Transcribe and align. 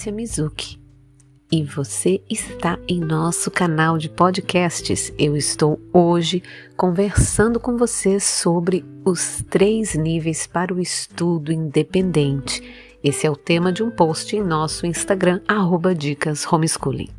Márcia 0.00 0.12
Mizuki 0.12 0.80
e 1.52 1.62
você 1.62 2.22
está 2.30 2.78
em 2.88 2.98
nosso 2.98 3.50
canal 3.50 3.98
de 3.98 4.08
podcasts. 4.08 5.12
Eu 5.18 5.36
estou 5.36 5.78
hoje 5.92 6.42
conversando 6.74 7.60
com 7.60 7.76
você 7.76 8.18
sobre 8.18 8.82
os 9.04 9.44
três 9.50 9.94
níveis 9.94 10.46
para 10.46 10.72
o 10.72 10.80
estudo 10.80 11.52
independente. 11.52 12.62
Esse 13.04 13.26
é 13.26 13.30
o 13.30 13.36
tema 13.36 13.70
de 13.70 13.82
um 13.82 13.90
post 13.90 14.34
em 14.34 14.42
nosso 14.42 14.86
Instagram, 14.86 15.42
arroba 15.46 15.94
Dicas 15.94 16.50
Homeschooling. 16.50 17.10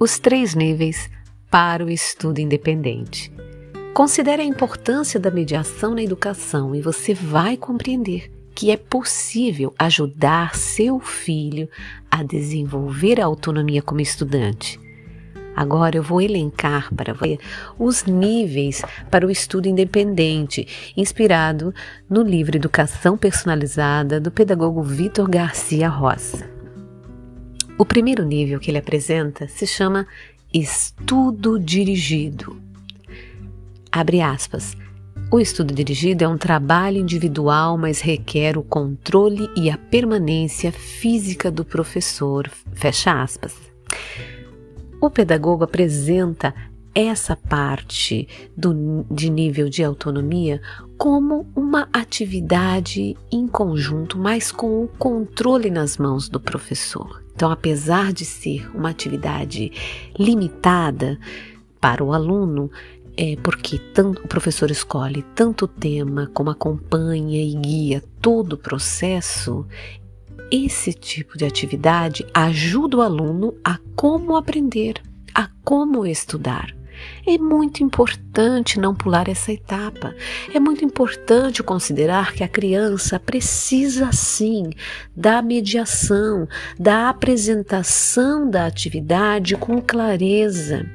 Os 0.00 0.18
três 0.18 0.52
níveis 0.52 1.08
para 1.48 1.84
o 1.84 1.90
estudo 1.90 2.40
independente. 2.40 3.32
Considere 3.94 4.42
a 4.42 4.44
importância 4.44 5.20
da 5.20 5.30
mediação 5.30 5.94
na 5.94 6.02
educação 6.02 6.74
e 6.74 6.82
você 6.82 7.14
vai 7.14 7.56
compreender 7.56 8.35
que 8.56 8.70
é 8.70 8.76
possível 8.78 9.74
ajudar 9.78 10.56
seu 10.56 10.98
filho 10.98 11.68
a 12.10 12.22
desenvolver 12.22 13.20
a 13.20 13.26
autonomia 13.26 13.82
como 13.82 14.00
estudante. 14.00 14.80
Agora 15.54 15.96
eu 15.96 16.02
vou 16.02 16.22
elencar 16.22 16.92
para 16.94 17.12
você 17.12 17.38
os 17.78 18.04
níveis 18.04 18.82
para 19.10 19.26
o 19.26 19.30
estudo 19.30 19.68
independente, 19.68 20.92
inspirado 20.96 21.74
no 22.08 22.22
livro 22.22 22.56
Educação 22.56 23.16
Personalizada 23.16 24.18
do 24.18 24.30
pedagogo 24.30 24.82
Vitor 24.82 25.28
Garcia 25.28 25.88
Rosa. 25.90 26.48
O 27.78 27.84
primeiro 27.84 28.24
nível 28.24 28.58
que 28.58 28.70
ele 28.70 28.78
apresenta 28.78 29.46
se 29.48 29.66
chama 29.66 30.06
estudo 30.52 31.60
dirigido. 31.60 32.58
Abre 33.92 34.22
aspas. 34.22 34.74
O 35.28 35.40
estudo 35.40 35.74
dirigido 35.74 36.22
é 36.22 36.28
um 36.28 36.38
trabalho 36.38 36.98
individual, 36.98 37.76
mas 37.76 38.00
requer 38.00 38.56
o 38.56 38.62
controle 38.62 39.50
e 39.56 39.68
a 39.68 39.76
permanência 39.76 40.70
física 40.70 41.50
do 41.50 41.64
professor. 41.64 42.48
Fecha 42.72 43.20
aspas. 43.20 43.54
O 45.00 45.10
pedagogo 45.10 45.64
apresenta 45.64 46.54
essa 46.94 47.36
parte 47.36 48.28
do, 48.56 49.04
de 49.10 49.28
nível 49.28 49.68
de 49.68 49.82
autonomia 49.82 50.62
como 50.96 51.44
uma 51.54 51.88
atividade 51.92 53.16
em 53.30 53.48
conjunto, 53.48 54.16
mas 54.16 54.52
com 54.52 54.84
o 54.84 54.88
controle 54.88 55.70
nas 55.70 55.98
mãos 55.98 56.28
do 56.28 56.38
professor. 56.38 57.22
Então, 57.34 57.50
apesar 57.50 58.12
de 58.12 58.24
ser 58.24 58.70
uma 58.74 58.90
atividade 58.90 59.72
limitada 60.16 61.18
para 61.78 62.02
o 62.02 62.12
aluno, 62.12 62.70
é 63.16 63.36
porque 63.42 63.78
tanto 63.78 64.22
o 64.22 64.28
professor 64.28 64.70
escolhe 64.70 65.22
tanto 65.34 65.64
o 65.64 65.68
tema 65.68 66.30
como 66.34 66.50
acompanha 66.50 67.42
e 67.42 67.54
guia 67.54 68.04
todo 68.20 68.52
o 68.54 68.58
processo, 68.58 69.66
esse 70.50 70.92
tipo 70.92 71.36
de 71.36 71.44
atividade 71.44 72.26
ajuda 72.34 72.98
o 72.98 73.02
aluno 73.02 73.54
a 73.64 73.78
como 73.96 74.36
aprender, 74.36 75.02
a 75.34 75.48
como 75.64 76.06
estudar. 76.06 76.76
É 77.26 77.38
muito 77.38 77.82
importante 77.82 78.78
não 78.78 78.94
pular 78.94 79.28
essa 79.28 79.52
etapa. 79.52 80.14
É 80.54 80.60
muito 80.60 80.84
importante 80.84 81.62
considerar 81.62 82.32
que 82.32 82.44
a 82.44 82.48
criança 82.48 83.18
precisa 83.18 84.12
sim 84.12 84.70
da 85.16 85.42
mediação, 85.42 86.48
da 86.78 87.08
apresentação 87.08 88.48
da 88.48 88.66
atividade 88.66 89.56
com 89.56 89.80
clareza, 89.80 90.86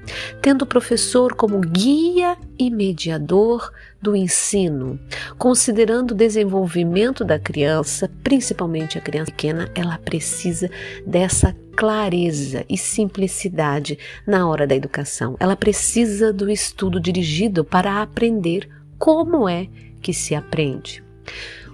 tendo 0.41 0.63
o 0.63 0.67
professor 0.67 1.33
como 1.33 1.59
guia 1.59 2.37
e 2.57 2.69
mediador 2.69 3.71
do 4.01 4.15
ensino, 4.15 4.99
considerando 5.37 6.11
o 6.11 6.15
desenvolvimento 6.15 7.23
da 7.23 7.37
criança, 7.37 8.09
principalmente 8.23 8.97
a 8.97 9.01
criança 9.01 9.31
pequena, 9.31 9.69
ela 9.75 9.97
precisa 9.97 10.69
dessa 11.05 11.55
clareza 11.75 12.65
e 12.67 12.77
simplicidade 12.77 13.97
na 14.25 14.47
hora 14.47 14.65
da 14.65 14.75
educação. 14.75 15.35
Ela 15.39 15.55
precisa 15.55 16.33
do 16.33 16.49
estudo 16.49 16.99
dirigido 16.99 17.63
para 17.63 18.01
aprender 18.01 18.67
como 18.97 19.47
é 19.47 19.67
que 20.01 20.13
se 20.13 20.33
aprende. 20.33 21.03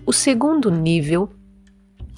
O 0.06 0.14
segundo 0.14 0.70
nível 0.70 1.30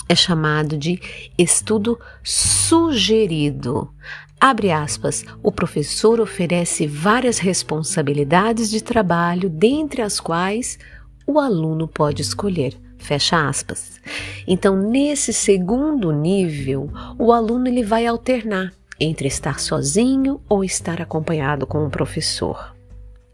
é 0.10 0.16
chamado 0.16 0.76
de 0.76 1.00
estudo 1.38 2.00
sugerido. 2.24 3.94
Abre 4.42 4.72
aspas, 4.72 5.24
o 5.44 5.52
professor 5.52 6.20
oferece 6.20 6.88
várias 6.88 7.38
responsabilidades 7.38 8.72
de 8.72 8.82
trabalho, 8.82 9.50
dentre 9.50 10.02
as 10.02 10.20
quais 10.20 10.80
o 11.28 11.40
aluno 11.40 11.88
pode 11.88 12.24
escolher. 12.24 12.74
Fecha 12.98 13.48
aspas. 13.48 14.02
Então, 14.48 14.76
nesse 14.76 15.32
segundo 15.32 16.12
nível, 16.12 16.90
o 17.18 17.32
aluno 17.32 17.68
ele 17.68 17.84
vai 17.84 18.06
alternar 18.06 18.74
entre 19.00 19.28
estar 19.28 19.60
sozinho 19.60 20.42
ou 20.50 20.64
estar 20.64 21.02
acompanhado 21.02 21.66
com 21.66 21.86
um 21.86 21.90
professor. 21.90 22.79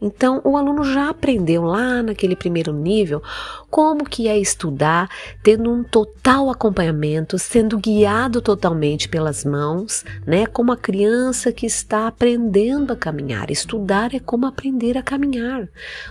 Então, 0.00 0.42
o 0.44 0.56
aluno 0.56 0.84
já 0.84 1.08
aprendeu 1.08 1.62
lá 1.62 2.02
naquele 2.02 2.36
primeiro 2.36 2.72
nível 2.72 3.22
como 3.70 4.04
que 4.04 4.28
é 4.28 4.38
estudar, 4.38 5.08
tendo 5.42 5.72
um 5.72 5.82
total 5.82 6.50
acompanhamento, 6.50 7.38
sendo 7.38 7.78
guiado 7.78 8.42
totalmente 8.42 9.08
pelas 9.08 9.44
mãos, 9.44 10.04
né? 10.26 10.46
Como 10.46 10.70
a 10.70 10.76
criança 10.76 11.50
que 11.50 11.66
está 11.66 12.06
aprendendo 12.06 12.92
a 12.92 12.96
caminhar. 12.96 13.50
Estudar 13.50 14.14
é 14.14 14.20
como 14.20 14.46
aprender 14.46 14.98
a 14.98 15.02
caminhar. 15.02 15.68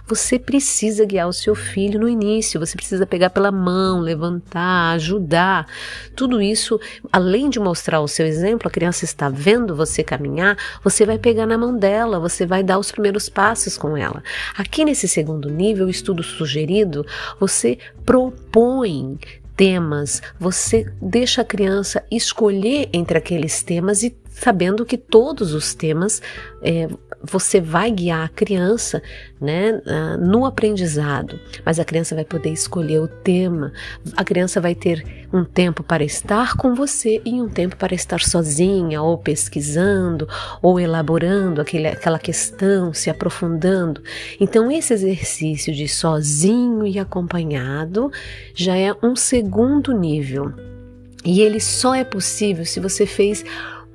Você 0.08 0.40
precisa 0.40 1.06
guiar 1.06 1.28
o 1.28 1.34
seu 1.34 1.54
filho 1.54 2.00
no 2.00 2.10
início, 2.10 2.60
você 2.60 2.76
precisa 2.76 3.06
pegar 3.06 3.30
pela 3.30 3.52
mão, 3.52 4.00
levantar, 4.00 4.94
ajudar. 4.96 5.68
Tudo 6.16 6.42
isso, 6.42 6.80
além 7.12 7.50
de 7.50 7.60
mostrar 7.60 8.02
o 8.02 8.08
seu 8.08 8.26
exemplo, 8.26 8.68
a 8.68 8.72
criança 8.72 9.06
está 9.06 9.30
vendo 9.30 9.76
você 9.76 10.04
caminhar, 10.04 10.58
você 10.84 11.06
vai 11.06 11.20
pegar 11.20 11.46
na 11.46 11.58
mão 11.58 11.78
dela, 11.78 12.20
você 12.20 12.46
vai 12.46 12.64
dar 12.64 12.80
os 12.80 12.92
primeiros 12.92 13.30
passos 13.30 13.75
com 13.78 13.96
ela. 13.98 14.24
Aqui 14.56 14.86
nesse 14.86 15.08
segundo 15.08 15.50
nível, 15.50 15.90
estudo 15.90 16.24
sugerido, 16.24 17.06
você 17.40 17.78
propõe 18.06 19.18
temas, 19.56 20.22
você 20.40 20.92
deixa 21.02 21.42
a 21.42 21.46
criança 21.46 22.04
escolher 22.12 22.90
entre 22.92 23.18
aqueles 23.18 23.64
temas 23.64 24.04
e 24.04 24.16
sabendo 24.36 24.86
que 24.86 24.98
todos 24.98 25.54
os 25.54 25.74
temas 25.74 26.22
é, 26.62 26.90
você 27.24 27.62
vai 27.62 27.90
guiar 27.90 28.26
a 28.26 28.30
criança 28.30 29.02
né, 29.40 29.82
no 30.20 30.46
aprendizado, 30.46 31.40
mas 31.66 31.80
a 31.80 31.86
criança 31.86 32.14
vai 32.14 32.26
poder 32.26 32.52
escolher 32.52 33.00
o 33.00 33.08
tema, 33.08 33.72
a 34.16 34.24
criança 34.24 34.60
vai 34.60 34.76
ter 34.76 35.28
um 35.32 35.44
tempo 35.44 35.84
para 35.84 36.04
estar 36.04 36.56
com 36.58 36.76
você 36.76 37.22
e 37.26 37.42
um 37.42 37.50
tempo 37.50 37.78
para 37.78 37.96
estar 37.96 38.20
sozinha, 38.22 39.02
ou 39.02 39.18
pesquisando, 39.18 40.28
ou 40.62 40.80
elaborando 40.80 41.62
aquele, 41.62 41.88
aquela 41.88 42.20
questão, 42.20 42.94
se 42.94 43.10
aprofundando. 43.10 44.04
Então, 44.40 44.70
esse 44.70 44.94
exercício 44.94 45.74
de 45.74 45.88
sozinho 45.88 46.86
e 46.86 47.00
acompanhado 47.00 48.12
já 48.54 48.76
é 48.76 48.94
um 49.02 49.16
segundo 49.16 49.94
nível. 49.94 50.54
E 51.26 51.42
ele 51.42 51.60
só 51.60 51.96
é 51.96 52.04
possível 52.04 52.66
se 52.66 52.80
você 52.80 53.06
fez 53.08 53.44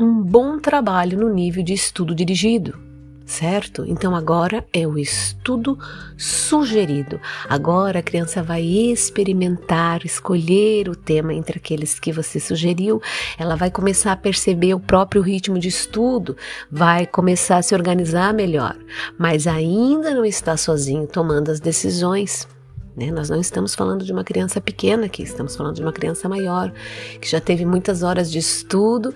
um 0.00 0.22
bom 0.22 0.58
trabalho 0.58 1.18
no 1.18 1.28
nível 1.32 1.62
de 1.62 1.74
estudo 1.74 2.14
dirigido 2.14 2.90
certo? 3.30 3.84
Então 3.86 4.14
agora 4.14 4.66
é 4.72 4.86
o 4.86 4.98
estudo 4.98 5.78
sugerido. 6.18 7.20
Agora 7.48 8.00
a 8.00 8.02
criança 8.02 8.42
vai 8.42 8.62
experimentar, 8.62 10.04
escolher 10.04 10.88
o 10.88 10.96
tema 10.96 11.32
entre 11.32 11.58
aqueles 11.58 11.98
que 11.98 12.12
você 12.12 12.40
sugeriu. 12.40 13.00
Ela 13.38 13.54
vai 13.54 13.70
começar 13.70 14.12
a 14.12 14.16
perceber 14.16 14.74
o 14.74 14.80
próprio 14.80 15.22
ritmo 15.22 15.58
de 15.58 15.68
estudo, 15.68 16.36
vai 16.70 17.06
começar 17.06 17.58
a 17.58 17.62
se 17.62 17.74
organizar 17.74 18.34
melhor, 18.34 18.76
mas 19.16 19.46
ainda 19.46 20.12
não 20.12 20.24
está 20.24 20.56
sozinho 20.56 21.06
tomando 21.06 21.50
as 21.50 21.60
decisões. 21.60 22.48
Né? 22.96 23.12
Nós 23.12 23.30
não 23.30 23.40
estamos 23.40 23.74
falando 23.74 24.04
de 24.04 24.12
uma 24.12 24.24
criança 24.24 24.60
pequena 24.60 25.06
aqui, 25.06 25.22
estamos 25.22 25.54
falando 25.54 25.76
de 25.76 25.82
uma 25.82 25.92
criança 25.92 26.28
maior, 26.28 26.72
que 27.20 27.30
já 27.30 27.40
teve 27.40 27.64
muitas 27.64 28.02
horas 28.02 28.30
de 28.30 28.38
estudo 28.38 29.14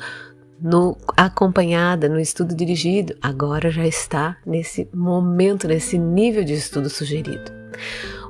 no 0.60 0.96
acompanhada, 1.16 2.08
no 2.08 2.18
estudo 2.18 2.54
dirigido, 2.54 3.14
agora 3.20 3.70
já 3.70 3.86
está 3.86 4.36
nesse 4.46 4.88
momento, 4.94 5.68
nesse 5.68 5.98
nível 5.98 6.44
de 6.44 6.54
estudo 6.54 6.88
sugerido. 6.88 7.52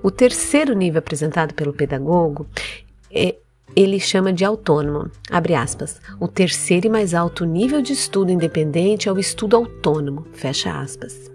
O 0.03 0.11
terceiro 0.11 0.75
nível 0.75 0.99
apresentado 0.99 1.55
pelo 1.55 1.73
pedagogo 1.73 2.47
é 3.11 3.37
ele 3.77 3.99
chama 3.99 4.33
de 4.33 4.45
autônomo. 4.45 5.11
Abre 5.31 5.55
aspas. 5.55 6.01
O 6.21 6.29
terceiro 6.29 6.87
e 6.87 6.91
mais 6.91 7.15
alto 7.15 7.45
nível 7.45 7.83
de 7.83 7.93
estudo 7.93 8.31
independente 8.31 9.09
é 9.09 9.13
o 9.13 9.19
estudo 9.19 9.57
autônomo. 9.57 10.27
Fecha 10.33 10.79
aspas. 10.79 11.31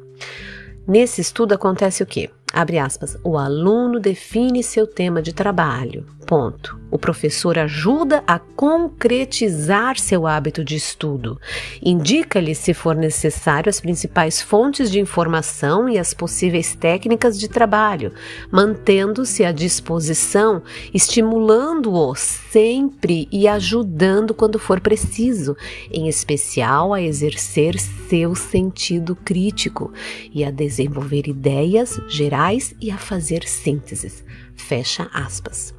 Nesse 0.87 1.21
estudo 1.21 1.53
acontece 1.53 2.01
o 2.01 2.05
quê? 2.05 2.29
Abre 2.53 2.79
aspas. 2.79 3.17
O 3.23 3.37
aluno 3.37 3.99
define 3.99 4.63
seu 4.63 4.87
tema 4.87 5.21
de 5.21 5.33
trabalho, 5.33 6.05
ponto. 6.25 6.79
O 6.91 6.97
professor 6.97 7.59
ajuda 7.59 8.23
a 8.25 8.39
concretizar 8.39 9.99
seu 9.99 10.25
hábito 10.25 10.63
de 10.63 10.75
estudo. 10.75 11.39
Indica-lhe, 11.83 12.55
se 12.55 12.73
for 12.73 12.95
necessário, 12.95 13.69
as 13.69 13.79
principais 13.79 14.41
fontes 14.41 14.89
de 14.89 14.99
informação 14.99 15.87
e 15.87 15.99
as 15.99 16.15
possíveis 16.15 16.73
técnicas 16.73 17.39
de 17.39 17.47
trabalho, 17.47 18.11
mantendo-se 18.51 19.45
à 19.45 19.51
disposição, 19.51 20.63
estimulando-o 20.91 22.15
sempre 22.15 23.27
e 23.31 23.47
ajudando 23.47 24.33
quando 24.33 24.57
for 24.57 24.79
preciso, 24.79 25.55
em 25.91 26.07
especial 26.07 26.91
a 26.91 27.01
exercer 27.01 27.79
seu 27.79 28.33
sentido 28.33 29.15
crítico 29.15 29.93
e 30.33 30.43
a 30.43 30.49
desenvolver 30.49 31.27
ideias 31.27 31.99
gerais 32.39 32.73
e 32.79 32.89
a 32.89 32.97
fazer 32.97 33.43
sínteses. 33.47 34.23
Fecha 34.55 35.09
aspas. 35.13 35.73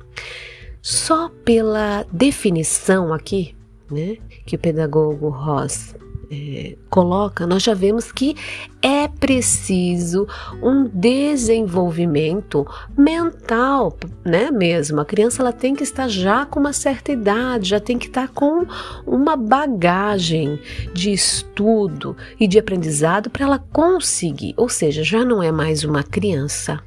Só 0.82 1.28
pela 1.44 2.06
definição 2.12 3.12
aqui, 3.12 3.54
né, 3.90 4.16
que 4.46 4.56
o 4.56 4.58
pedagogo 4.58 5.28
Ross 5.28 5.94
é, 6.30 6.76
coloca, 6.88 7.44
nós 7.44 7.62
já 7.62 7.74
vemos 7.74 8.12
que 8.12 8.36
é 8.80 9.08
preciso 9.08 10.28
um 10.62 10.84
desenvolvimento 10.84 12.64
mental, 12.96 13.98
né? 14.24 14.48
Mesmo 14.50 15.00
a 15.00 15.04
criança 15.04 15.42
ela 15.42 15.52
tem 15.52 15.74
que 15.74 15.82
estar 15.82 16.06
já 16.06 16.46
com 16.46 16.60
uma 16.60 16.72
certa 16.72 17.10
idade, 17.10 17.70
já 17.70 17.80
tem 17.80 17.98
que 17.98 18.06
estar 18.06 18.28
com 18.28 18.64
uma 19.04 19.34
bagagem 19.34 20.60
de 20.94 21.12
estudo 21.12 22.16
e 22.38 22.46
de 22.46 22.60
aprendizado 22.60 23.28
para 23.28 23.44
ela 23.44 23.58
conseguir, 23.58 24.54
ou 24.56 24.68
seja, 24.68 25.02
já 25.02 25.24
não 25.24 25.42
é 25.42 25.50
mais 25.50 25.82
uma 25.82 26.04
criança, 26.04 26.80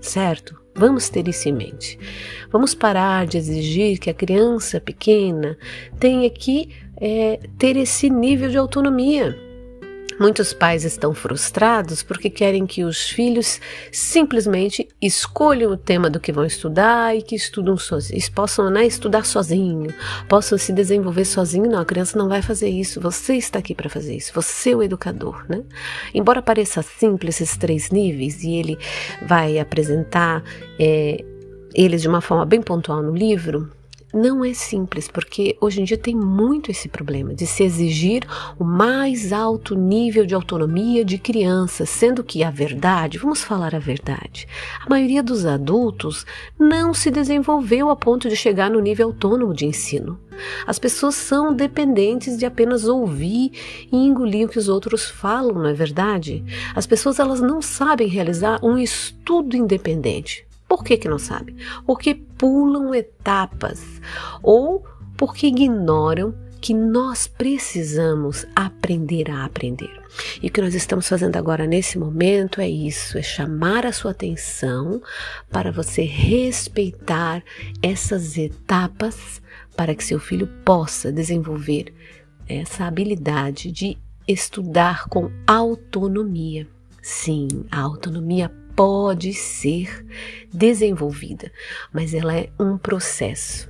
certo? 0.00 0.58
Vamos 0.74 1.08
ter 1.08 1.28
isso 1.28 1.48
em 1.48 1.52
mente. 1.52 1.98
Vamos 2.50 2.74
parar 2.74 3.26
de 3.26 3.36
exigir 3.36 3.98
que 3.98 4.08
a 4.08 4.14
criança 4.14 4.80
pequena 4.80 5.58
tenha 5.98 6.30
que 6.30 6.70
é, 7.00 7.40
ter 7.58 7.76
esse 7.76 8.10
nível 8.10 8.50
de 8.50 8.58
autonomia. 8.58 9.36
Muitos 10.20 10.52
pais 10.52 10.84
estão 10.84 11.14
frustrados 11.14 12.02
porque 12.02 12.28
querem 12.28 12.66
que 12.66 12.84
os 12.84 13.08
filhos 13.08 13.58
simplesmente 13.90 14.86
escolham 15.00 15.72
o 15.72 15.78
tema 15.78 16.10
do 16.10 16.20
que 16.20 16.30
vão 16.30 16.44
estudar 16.44 17.16
e 17.16 17.22
que 17.22 17.34
estudam 17.34 17.78
sozinhos, 17.78 18.28
possam 18.28 18.68
né, 18.68 18.84
estudar 18.84 19.24
sozinho, 19.24 19.94
possam 20.28 20.58
se 20.58 20.74
desenvolver 20.74 21.24
sozinho. 21.24 21.70
Não, 21.70 21.80
a 21.80 21.86
criança 21.86 22.18
não 22.18 22.28
vai 22.28 22.42
fazer 22.42 22.68
isso. 22.68 23.00
Você 23.00 23.36
está 23.36 23.60
aqui 23.60 23.74
para 23.74 23.88
fazer 23.88 24.14
isso. 24.14 24.30
Você 24.34 24.72
é 24.72 24.76
o 24.76 24.82
educador, 24.82 25.42
né? 25.48 25.62
Embora 26.12 26.42
pareça 26.42 26.82
simples 26.82 27.40
esses 27.40 27.56
três 27.56 27.90
níveis 27.90 28.42
e 28.42 28.56
ele 28.56 28.78
vai 29.26 29.58
apresentar 29.58 30.44
é, 30.78 31.24
eles 31.74 32.02
de 32.02 32.08
uma 32.08 32.20
forma 32.20 32.44
bem 32.44 32.60
pontual 32.60 33.02
no 33.02 33.16
livro, 33.16 33.70
não 34.12 34.44
é 34.44 34.52
simples, 34.52 35.08
porque 35.08 35.56
hoje 35.60 35.80
em 35.80 35.84
dia 35.84 35.96
tem 35.96 36.14
muito 36.14 36.70
esse 36.70 36.88
problema 36.88 37.34
de 37.34 37.46
se 37.46 37.62
exigir 37.62 38.26
o 38.58 38.64
mais 38.64 39.32
alto 39.32 39.74
nível 39.74 40.26
de 40.26 40.34
autonomia 40.34 41.04
de 41.04 41.18
crianças, 41.18 41.88
sendo 41.88 42.24
que 42.24 42.42
a 42.42 42.50
verdade, 42.50 43.18
vamos 43.18 43.42
falar 43.42 43.74
a 43.74 43.78
verdade, 43.78 44.48
a 44.84 44.88
maioria 44.88 45.22
dos 45.22 45.46
adultos 45.46 46.26
não 46.58 46.92
se 46.92 47.10
desenvolveu 47.10 47.90
a 47.90 47.96
ponto 47.96 48.28
de 48.28 48.36
chegar 48.36 48.70
no 48.70 48.80
nível 48.80 49.08
autônomo 49.08 49.54
de 49.54 49.66
ensino. 49.66 50.18
As 50.66 50.78
pessoas 50.78 51.14
são 51.14 51.52
dependentes 51.52 52.36
de 52.38 52.46
apenas 52.46 52.84
ouvir 52.84 53.52
e 53.92 53.96
engolir 53.96 54.46
o 54.46 54.48
que 54.48 54.58
os 54.58 54.68
outros 54.68 55.04
falam, 55.08 55.54
não 55.54 55.66
é 55.66 55.74
verdade? 55.74 56.42
As 56.74 56.86
pessoas 56.86 57.18
elas 57.18 57.40
não 57.40 57.60
sabem 57.60 58.08
realizar 58.08 58.58
um 58.62 58.78
estudo 58.78 59.56
independente. 59.56 60.49
Por 60.70 60.84
que, 60.84 60.96
que 60.96 61.08
não 61.08 61.18
sabe? 61.18 61.56
Porque 61.84 62.14
pulam 62.14 62.94
etapas 62.94 63.84
ou 64.40 64.86
porque 65.16 65.48
ignoram 65.48 66.32
que 66.60 66.72
nós 66.72 67.26
precisamos 67.26 68.46
aprender 68.54 69.28
a 69.32 69.44
aprender. 69.44 69.90
E 70.40 70.46
o 70.46 70.50
que 70.52 70.62
nós 70.62 70.76
estamos 70.76 71.08
fazendo 71.08 71.34
agora 71.34 71.66
nesse 71.66 71.98
momento 71.98 72.60
é 72.60 72.68
isso, 72.68 73.18
é 73.18 73.22
chamar 73.22 73.84
a 73.84 73.92
sua 73.92 74.12
atenção 74.12 75.02
para 75.50 75.72
você 75.72 76.02
respeitar 76.02 77.42
essas 77.82 78.38
etapas 78.38 79.42
para 79.76 79.92
que 79.92 80.04
seu 80.04 80.20
filho 80.20 80.46
possa 80.64 81.10
desenvolver 81.10 81.92
essa 82.48 82.84
habilidade 82.84 83.72
de 83.72 83.98
estudar 84.28 85.08
com 85.08 85.32
autonomia. 85.48 86.68
Sim, 87.02 87.48
a 87.72 87.80
autonomia 87.80 88.52
pode 88.74 89.32
ser 89.34 90.04
desenvolvida, 90.52 91.50
mas 91.92 92.14
ela 92.14 92.36
é 92.36 92.50
um 92.58 92.76
processo. 92.76 93.68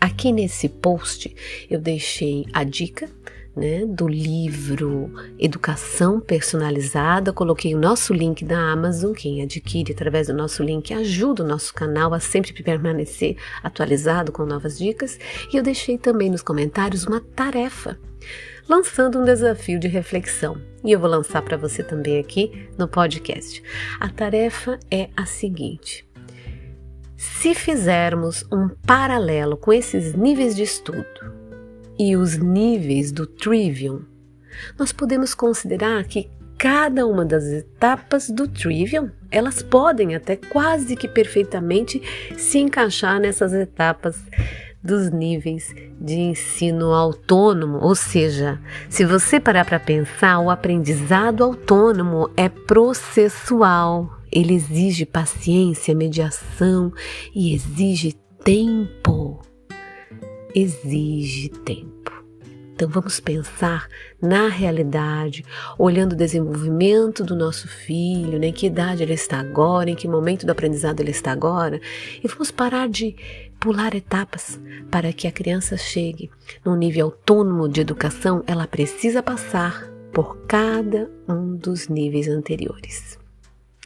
Aqui 0.00 0.32
nesse 0.32 0.68
post 0.68 1.34
eu 1.70 1.80
deixei 1.80 2.46
a 2.52 2.62
dica 2.62 3.08
né, 3.56 3.86
do 3.86 4.08
livro 4.08 5.12
Educação 5.38 6.20
Personalizada. 6.20 7.32
Coloquei 7.32 7.74
o 7.74 7.78
nosso 7.78 8.12
link 8.12 8.44
da 8.44 8.58
Amazon. 8.58 9.12
Quem 9.12 9.42
adquire 9.42 9.92
através 9.92 10.26
do 10.26 10.34
nosso 10.34 10.62
link 10.62 10.92
ajuda 10.92 11.42
o 11.42 11.46
nosso 11.46 11.72
canal 11.72 12.12
a 12.12 12.20
sempre 12.20 12.52
permanecer 12.62 13.36
atualizado 13.62 14.32
com 14.32 14.44
novas 14.44 14.78
dicas. 14.78 15.18
E 15.52 15.56
eu 15.56 15.62
deixei 15.62 15.96
também 15.96 16.30
nos 16.30 16.42
comentários 16.42 17.06
uma 17.06 17.20
tarefa 17.20 17.98
lançando 18.68 19.20
um 19.20 19.24
desafio 19.24 19.78
de 19.78 19.88
reflexão. 19.88 20.60
E 20.84 20.92
eu 20.92 21.00
vou 21.00 21.08
lançar 21.08 21.42
para 21.42 21.56
você 21.56 21.82
também 21.82 22.18
aqui 22.18 22.68
no 22.78 22.86
podcast. 22.86 23.62
A 24.00 24.08
tarefa 24.08 24.78
é 24.90 25.08
a 25.16 25.24
seguinte: 25.24 26.06
se 27.16 27.54
fizermos 27.54 28.44
um 28.52 28.68
paralelo 28.86 29.56
com 29.56 29.72
esses 29.72 30.14
níveis 30.14 30.54
de 30.54 30.62
estudo 30.62 31.32
e 31.98 32.16
os 32.16 32.36
níveis 32.36 33.12
do 33.12 33.26
Trivium, 33.26 34.02
nós 34.78 34.92
podemos 34.92 35.34
considerar 35.34 36.04
que 36.04 36.30
cada 36.58 37.06
uma 37.06 37.24
das 37.24 37.44
etapas 37.44 38.30
do 38.30 38.46
Trivium, 38.46 39.10
elas 39.30 39.62
podem 39.62 40.14
até 40.14 40.36
quase 40.36 40.96
que 40.96 41.08
perfeitamente 41.08 42.00
se 42.36 42.58
encaixar 42.58 43.20
nessas 43.20 43.52
etapas 43.52 44.16
dos 44.84 45.10
níveis 45.10 45.74
de 45.98 46.14
ensino 46.14 46.92
autônomo, 46.92 47.78
ou 47.78 47.94
seja, 47.94 48.60
se 48.90 49.04
você 49.06 49.40
parar 49.40 49.64
para 49.64 49.80
pensar, 49.80 50.38
o 50.40 50.50
aprendizado 50.50 51.42
autônomo 51.42 52.28
é 52.36 52.50
processual. 52.50 54.18
Ele 54.30 54.52
exige 54.52 55.06
paciência, 55.06 55.94
mediação 55.94 56.92
e 57.34 57.54
exige 57.54 58.14
tempo. 58.44 59.40
Exige 60.54 61.48
tempo. 61.48 62.03
Então 62.74 62.88
vamos 62.88 63.20
pensar 63.20 63.88
na 64.20 64.48
realidade, 64.48 65.44
olhando 65.78 66.14
o 66.14 66.16
desenvolvimento 66.16 67.22
do 67.22 67.36
nosso 67.36 67.68
filho, 67.68 68.36
né? 68.36 68.48
em 68.48 68.52
que 68.52 68.66
idade 68.66 69.04
ele 69.04 69.14
está 69.14 69.38
agora, 69.38 69.90
em 69.90 69.94
que 69.94 70.08
momento 70.08 70.44
do 70.44 70.50
aprendizado 70.50 70.98
ele 70.98 71.12
está 71.12 71.30
agora, 71.30 71.80
e 72.22 72.26
vamos 72.26 72.50
parar 72.50 72.88
de 72.88 73.14
pular 73.60 73.94
etapas 73.94 74.60
para 74.90 75.12
que 75.12 75.28
a 75.28 75.32
criança 75.32 75.76
chegue 75.76 76.30
num 76.64 76.74
nível 76.74 77.06
autônomo 77.06 77.68
de 77.68 77.80
educação, 77.80 78.42
ela 78.44 78.66
precisa 78.66 79.22
passar 79.22 79.88
por 80.12 80.36
cada 80.46 81.08
um 81.28 81.56
dos 81.56 81.88
níveis 81.88 82.26
anteriores. 82.26 83.18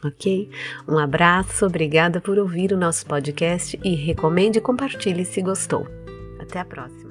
Ok? 0.03 0.49
Um 0.87 0.97
abraço, 0.97 1.65
obrigada 1.65 2.19
por 2.19 2.39
ouvir 2.39 2.71
o 2.71 2.77
nosso 2.77 3.05
podcast 3.05 3.79
e 3.83 3.93
recomende 3.93 4.57
e 4.57 4.61
compartilhe 4.61 5.25
se 5.25 5.41
gostou. 5.41 5.87
Até 6.39 6.59
a 6.59 6.65
próxima. 6.65 7.09